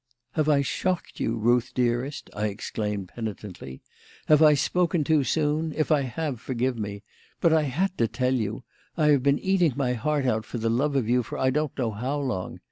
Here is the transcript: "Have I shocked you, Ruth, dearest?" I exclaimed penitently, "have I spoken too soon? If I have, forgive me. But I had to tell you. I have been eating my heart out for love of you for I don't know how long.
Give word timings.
"Have 0.31 0.49
I 0.49 0.63
shocked 0.63 1.19
you, 1.19 1.37
Ruth, 1.37 1.73
dearest?" 1.75 2.31
I 2.35 2.47
exclaimed 2.47 3.09
penitently, 3.09 3.83
"have 4.25 4.41
I 4.41 4.55
spoken 4.55 5.03
too 5.03 5.23
soon? 5.23 5.73
If 5.77 5.91
I 5.91 6.01
have, 6.01 6.41
forgive 6.41 6.75
me. 6.75 7.03
But 7.39 7.53
I 7.53 7.65
had 7.69 7.95
to 7.99 8.07
tell 8.07 8.33
you. 8.33 8.63
I 8.97 9.09
have 9.09 9.21
been 9.21 9.37
eating 9.37 9.73
my 9.75 9.93
heart 9.93 10.25
out 10.25 10.43
for 10.43 10.57
love 10.57 10.95
of 10.95 11.07
you 11.07 11.21
for 11.21 11.37
I 11.37 11.51
don't 11.51 11.77
know 11.77 11.91
how 11.91 12.17
long. 12.17 12.59